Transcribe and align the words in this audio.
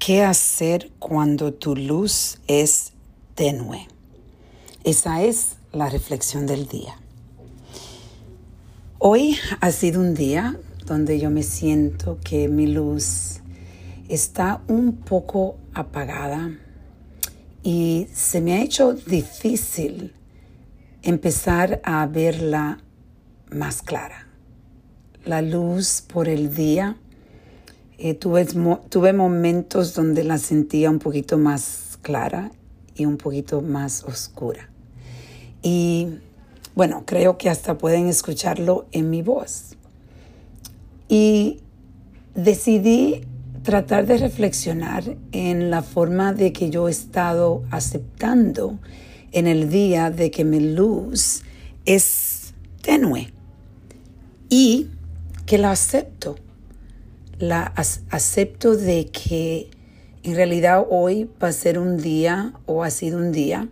¿Qué 0.00 0.22
hacer 0.22 0.90
cuando 0.98 1.52
tu 1.52 1.76
luz 1.76 2.38
es 2.46 2.94
tenue? 3.34 3.86
Esa 4.82 5.22
es 5.22 5.56
la 5.72 5.90
reflexión 5.90 6.46
del 6.46 6.66
día. 6.66 6.96
Hoy 8.98 9.36
ha 9.60 9.70
sido 9.70 10.00
un 10.00 10.14
día 10.14 10.58
donde 10.86 11.20
yo 11.20 11.28
me 11.28 11.42
siento 11.42 12.18
que 12.24 12.48
mi 12.48 12.66
luz 12.66 13.40
está 14.08 14.62
un 14.68 14.96
poco 14.96 15.58
apagada 15.74 16.50
y 17.62 18.06
se 18.14 18.40
me 18.40 18.54
ha 18.54 18.62
hecho 18.62 18.94
difícil 18.94 20.14
empezar 21.02 21.78
a 21.84 22.06
verla 22.06 22.78
más 23.50 23.82
clara. 23.82 24.28
La 25.26 25.42
luz 25.42 26.02
por 26.10 26.26
el 26.26 26.54
día 26.54 26.96
eh, 28.02 28.14
tuve, 28.14 28.46
tuve 28.88 29.12
momentos 29.12 29.94
donde 29.94 30.24
la 30.24 30.38
sentía 30.38 30.88
un 30.90 30.98
poquito 30.98 31.36
más 31.36 31.98
clara 32.00 32.50
y 32.94 33.04
un 33.04 33.18
poquito 33.18 33.60
más 33.60 34.04
oscura. 34.04 34.70
Y 35.62 36.08
bueno, 36.74 37.02
creo 37.04 37.36
que 37.36 37.50
hasta 37.50 37.76
pueden 37.76 38.06
escucharlo 38.06 38.86
en 38.92 39.10
mi 39.10 39.20
voz. 39.20 39.76
Y 41.10 41.60
decidí 42.34 43.20
tratar 43.64 44.06
de 44.06 44.16
reflexionar 44.16 45.18
en 45.32 45.70
la 45.70 45.82
forma 45.82 46.32
de 46.32 46.54
que 46.54 46.70
yo 46.70 46.88
he 46.88 46.90
estado 46.90 47.64
aceptando 47.70 48.78
en 49.32 49.46
el 49.46 49.68
día 49.68 50.10
de 50.10 50.30
que 50.30 50.46
mi 50.46 50.60
luz 50.60 51.42
es 51.84 52.54
tenue 52.80 53.30
y 54.48 54.88
que 55.44 55.58
la 55.58 55.72
acepto 55.72 56.36
la 57.40 57.72
acepto 58.10 58.76
de 58.76 59.06
que 59.06 59.70
en 60.22 60.36
realidad 60.36 60.86
hoy 60.88 61.28
va 61.42 61.48
a 61.48 61.52
ser 61.52 61.78
un 61.78 61.96
día 61.96 62.52
o 62.66 62.84
ha 62.84 62.90
sido 62.90 63.18
un 63.18 63.32
día 63.32 63.68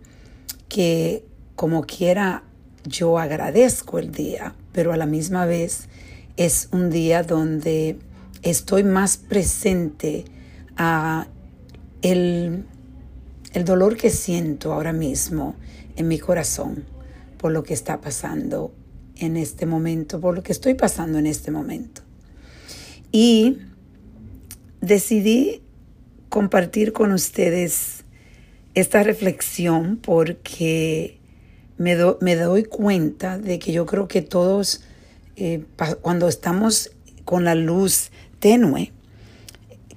que 0.67 1.23
como 1.55 1.83
quiera 1.83 2.43
yo 2.85 3.19
agradezco 3.19 3.99
el 3.99 4.11
día, 4.11 4.55
pero 4.71 4.91
a 4.91 4.97
la 4.97 5.05
misma 5.05 5.45
vez 5.45 5.87
es 6.35 6.69
un 6.71 6.89
día 6.89 7.21
donde 7.21 7.99
estoy 8.41 8.83
más 8.83 9.17
presente 9.17 10.25
a 10.75 11.27
el, 12.01 12.65
el 13.53 13.65
dolor 13.65 13.97
que 13.97 14.09
siento 14.09 14.73
ahora 14.73 14.93
mismo 14.93 15.55
en 15.95 16.07
mi 16.07 16.17
corazón 16.17 16.85
por 17.37 17.51
lo 17.51 17.61
que 17.63 17.75
está 17.75 18.01
pasando 18.01 18.73
en 19.17 19.37
este 19.37 19.65
momento, 19.67 20.19
por 20.19 20.33
lo 20.33 20.41
que 20.41 20.53
estoy 20.53 20.73
pasando 20.73 21.19
en 21.19 21.27
este 21.27 21.51
momento. 21.51 22.08
Y 23.11 23.57
decidí 24.81 25.61
compartir 26.29 26.93
con 26.93 27.11
ustedes 27.11 28.03
esta 28.75 29.03
reflexión 29.03 29.97
porque 29.97 31.19
me, 31.77 31.95
doy 31.95 32.63
cuenta 32.63 33.37
de 33.37 33.57
que 33.57 33.71
yo 33.71 33.85
creo 33.85 34.07
que 34.07 34.21
todos, 34.21 34.83
eh, 35.35 35.63
cuando 36.01 36.27
estamos 36.27 36.91
con 37.25 37.45
la 37.45 37.55
luz 37.55 38.11
tenue, 38.39 38.91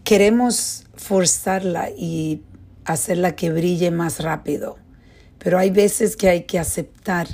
queremos 0.05 0.87
forzarla 0.95 1.91
y 1.91 2.43
hacerla 2.85 3.37
que 3.37 3.51
brille 3.51 3.91
más 3.91 4.21
rápido. 4.21 4.77
Pero 5.39 5.59
hay 5.59 5.71
veces 5.71 6.17
que 6.17 6.29
hay 6.29 6.45
que 6.45 6.59
aceptar 6.59 7.27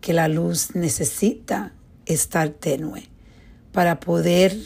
que 0.00 0.12
la 0.12 0.28
luz 0.28 0.74
necesita 0.74 1.74
estar 2.06 2.48
tenue 2.48 3.08
para 3.72 4.00
poder 4.00 4.56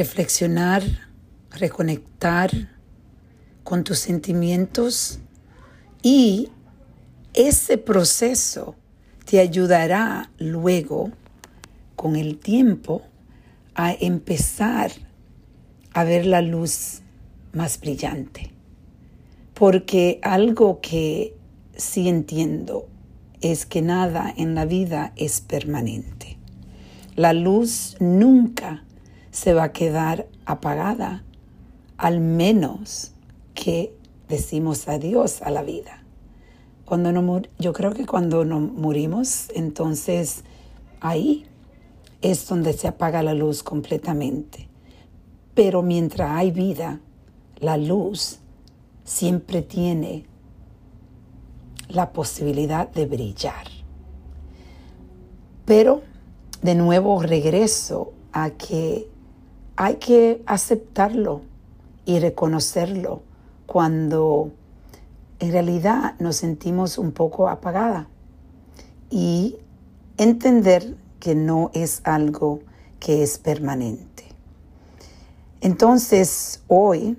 reflexionar, 0.00 0.82
reconectar 1.50 2.50
con 3.64 3.84
tus 3.84 3.98
sentimientos 3.98 5.18
y 6.02 6.48
ese 7.34 7.76
proceso 7.76 8.76
te 9.26 9.40
ayudará 9.40 10.30
luego, 10.38 11.10
con 11.96 12.16
el 12.16 12.38
tiempo, 12.38 13.02
a 13.74 13.92
empezar 13.92 14.90
a 15.92 16.04
ver 16.04 16.24
la 16.24 16.40
luz 16.40 17.02
más 17.52 17.78
brillante. 17.78 18.52
Porque 19.52 20.18
algo 20.22 20.80
que 20.80 21.34
sí 21.76 22.08
entiendo 22.08 22.88
es 23.42 23.66
que 23.66 23.82
nada 23.82 24.32
en 24.34 24.54
la 24.54 24.64
vida 24.64 25.12
es 25.16 25.42
permanente. 25.42 26.38
La 27.16 27.34
luz 27.34 27.98
nunca 28.00 28.82
se 29.30 29.54
va 29.54 29.64
a 29.64 29.72
quedar 29.72 30.28
apagada, 30.44 31.24
al 31.96 32.20
menos 32.20 33.12
que 33.54 33.94
decimos 34.28 34.88
adiós 34.88 35.42
a 35.42 35.50
la 35.50 35.62
vida. 35.62 36.02
Cuando 36.84 37.12
no 37.12 37.42
yo 37.58 37.72
creo 37.72 37.92
que 37.92 38.06
cuando 38.06 38.44
no 38.44 38.58
morimos, 38.58 39.48
entonces 39.54 40.42
ahí 41.00 41.46
es 42.22 42.48
donde 42.48 42.72
se 42.72 42.88
apaga 42.88 43.22
la 43.22 43.34
luz 43.34 43.62
completamente. 43.62 44.68
Pero 45.54 45.82
mientras 45.82 46.30
hay 46.32 46.50
vida, 46.50 47.00
la 47.58 47.76
luz 47.76 48.38
siempre 49.04 49.62
tiene 49.62 50.24
la 51.88 52.12
posibilidad 52.12 52.88
de 52.88 53.06
brillar. 53.06 53.66
Pero 55.64 56.02
de 56.62 56.74
nuevo 56.74 57.22
regreso 57.22 58.12
a 58.32 58.50
que 58.50 59.08
hay 59.82 59.94
que 59.94 60.42
aceptarlo 60.44 61.40
y 62.04 62.18
reconocerlo 62.18 63.22
cuando 63.64 64.52
en 65.38 65.52
realidad 65.52 66.16
nos 66.18 66.36
sentimos 66.36 66.98
un 66.98 67.12
poco 67.12 67.48
apagada 67.48 68.06
y 69.08 69.56
entender 70.18 70.98
que 71.18 71.34
no 71.34 71.70
es 71.72 72.02
algo 72.04 72.60
que 72.98 73.22
es 73.22 73.38
permanente. 73.38 74.24
Entonces, 75.62 76.62
hoy 76.68 77.16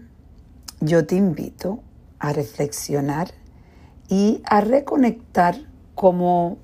yo 0.81 1.07
te 1.07 1.15
invito 1.15 1.79
a 2.19 2.31
reflexionar 2.31 3.31
y 4.07 4.43
a 4.45 4.61
reconectar 4.61 5.57
cómo, 5.95 6.59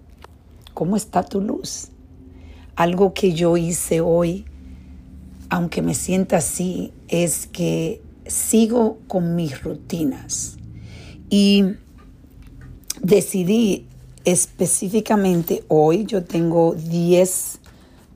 cómo 0.75 0.95
está 0.95 1.23
tu 1.23 1.41
luz. 1.41 1.89
Algo 2.75 3.15
que 3.15 3.33
yo 3.33 3.57
hice 3.57 3.99
hoy 3.99 4.45
aunque 5.49 5.81
me 5.81 5.93
sienta 5.93 6.37
así, 6.37 6.93
es 7.07 7.47
que 7.47 8.01
sigo 8.25 8.99
con 9.07 9.35
mis 9.35 9.63
rutinas. 9.63 10.57
Y 11.29 11.63
decidí 13.01 13.87
específicamente 14.25 15.63
hoy, 15.67 16.05
yo 16.05 16.23
tengo 16.23 16.73
10 16.73 17.59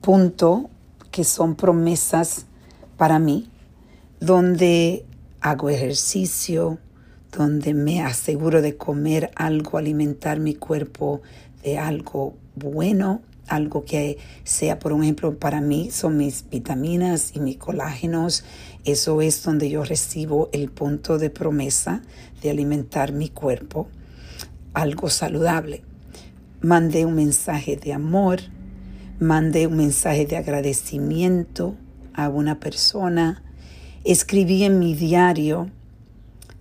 puntos 0.02 0.64
que 1.12 1.24
son 1.24 1.56
promesas 1.56 2.46
para 2.98 3.20
mí, 3.20 3.50
donde 4.20 5.06
hago 5.42 5.70
ejercicio, 5.70 6.80
donde 7.32 7.74
me 7.74 8.02
aseguro 8.02 8.62
de 8.62 8.76
comer 8.78 9.32
algo, 9.36 9.78
alimentar 9.78 10.40
mi 10.40 10.54
cuerpo 10.54 11.22
de 11.64 11.78
algo 11.78 12.36
bueno, 12.56 13.22
algo 13.48 13.84
que 13.84 14.18
sea, 14.44 14.80
por 14.80 14.94
ejemplo, 14.94 15.38
para 15.38 15.62
mí 15.62 15.90
son 15.92 16.18
mis 16.18 16.46
vitaminas 16.50 17.32
y 17.36 17.40
mis 17.40 17.58
colágenos. 17.58 18.44
Eso 18.86 19.22
es 19.22 19.44
donde 19.44 19.70
yo 19.70 19.84
recibo 19.84 20.50
el 20.54 20.70
punto 20.70 21.18
de 21.18 21.30
promesa 21.30 22.02
de 22.42 22.50
alimentar 22.50 23.12
mi 23.12 23.30
cuerpo, 23.30 23.88
algo 24.74 25.10
saludable. 25.10 25.84
Mandé 26.62 27.06
un 27.06 27.16
mensaje 27.16 27.76
de 27.76 27.94
amor, 27.94 28.40
mandé 29.20 29.68
un 29.68 29.78
mensaje 29.78 30.26
de 30.26 30.38
agradecimiento 30.38 31.76
a 32.14 32.30
una 32.30 32.60
persona, 32.60 33.44
escribí 34.04 34.64
en 34.64 34.80
mi 34.80 34.96
diario, 34.96 35.70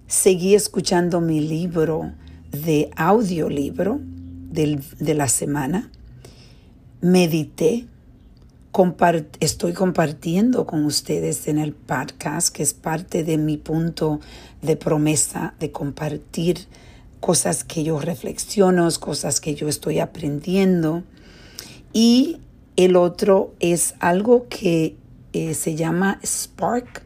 seguí 0.06 0.55
escuchando 0.55 1.21
mi 1.21 1.41
libro 1.41 2.12
de 2.50 2.91
audiolibro 2.97 4.00
de 4.03 5.15
la 5.15 5.29
semana 5.29 5.91
medité, 7.00 7.87
estoy 9.41 9.73
compartiendo 9.73 10.67
con 10.67 10.85
ustedes 10.85 11.49
en 11.49 11.58
el 11.58 11.73
podcast, 11.73 12.55
que 12.55 12.62
es 12.62 12.73
parte 12.73 13.25
de 13.25 13.37
mi 13.37 13.56
punto 13.56 14.20
de 14.62 14.76
promesa 14.76 15.55
de 15.58 15.73
compartir 15.73 16.67
cosas 17.20 17.64
que 17.64 17.85
yo 17.85 17.99
reflexiono, 17.99 18.88
cosas 19.00 19.41
que 19.41 19.55
yo 19.55 19.69
estoy 19.69 19.99
aprendiendo. 19.99 21.02
Y 21.93 22.38
el 22.76 22.97
otro 22.97 23.55
es 23.61 23.94
algo 23.99 24.47
que 24.49 24.97
eh, 25.32 25.55
se 25.55 25.75
llama 25.75 26.20
Spark, 26.25 27.02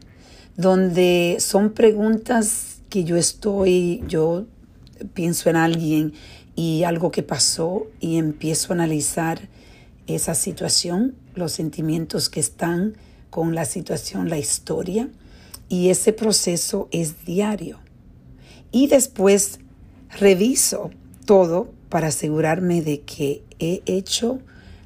donde 0.57 1.37
son 1.39 1.71
preguntas 1.71 2.77
que 2.89 3.03
yo 3.03 3.17
estoy, 3.17 4.03
yo 4.07 4.45
pienso 5.13 5.49
en 5.49 5.57
alguien 5.57 6.13
y 6.55 6.83
algo 6.83 7.11
que 7.11 7.23
pasó 7.23 7.87
y 7.99 8.17
empiezo 8.17 8.71
a 8.71 8.75
analizar 8.75 9.49
esa 10.07 10.35
situación, 10.35 11.15
los 11.33 11.51
sentimientos 11.51 12.29
que 12.29 12.39
están 12.39 12.95
con 13.29 13.55
la 13.55 13.65
situación, 13.65 14.29
la 14.29 14.37
historia, 14.37 15.09
Y 15.67 15.89
ese 15.89 16.13
proceso 16.13 16.87
es 16.91 17.25
diario. 17.25 17.79
Y 18.71 18.85
después 18.85 19.59
reviso 20.11 20.91
todo 21.25 21.71
para 21.89 22.09
asegurarme 22.09 22.83
de 22.83 23.01
que 23.01 23.43
he 23.57 23.81
hecho 23.87 24.39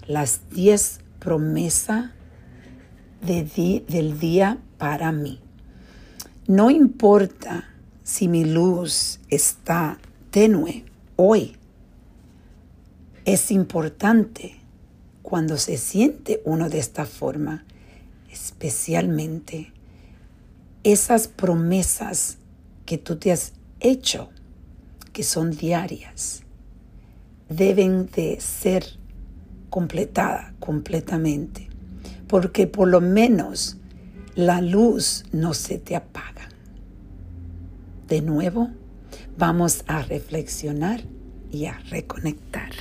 las 0.08 0.50
10 0.52 1.00
promesas 1.20 2.12
de 3.22 3.84
del 3.88 4.20
día 4.20 4.58
para 4.78 5.12
mí. 5.12 5.42
No 6.48 6.72
importa 6.72 7.70
si 8.04 8.28
mi 8.28 8.46
luz 8.46 9.20
está 9.30 10.00
tenue 10.32 10.86
hoy. 11.16 11.58
Es 13.26 13.52
importante 13.52 14.59
cuando 15.22 15.58
se 15.58 15.78
siente 15.78 16.42
uno 16.46 16.70
de 16.70 16.80
esta 16.80 17.06
forma, 17.06 17.66
especialmente 18.32 19.72
esas 20.84 21.28
promesas 21.28 22.38
que 22.86 22.98
tú 22.98 23.18
te 23.18 23.32
has 23.32 23.54
hecho, 23.80 24.30
que 25.14 25.24
son 25.24 25.52
diarias, 25.52 26.44
deben 27.50 28.08
de 28.08 28.40
ser 28.40 28.86
completadas 29.70 30.54
completamente, 30.60 31.68
porque 32.28 32.68
por 32.68 32.88
lo 32.88 33.02
menos 33.02 33.78
la 34.36 34.62
luz 34.62 35.26
no 35.32 35.54
se 35.54 35.78
te 35.78 35.96
apaga. 35.96 36.50
De 38.08 38.22
nuevo, 38.22 38.70
vamos 39.38 39.84
a 39.88 40.02
reflexionar 40.02 41.02
y 41.52 41.66
a 41.66 41.78
reconectar. 41.90 42.72